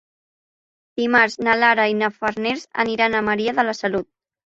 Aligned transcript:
Dimarts 1.01 1.37
na 1.49 1.55
Lara 1.65 1.87
i 1.93 1.95
na 2.01 2.11
Farners 2.17 2.67
aniran 2.89 3.23
a 3.25 3.25
Maria 3.33 3.59
de 3.63 3.71
la 3.73 3.81
Salut. 3.85 4.15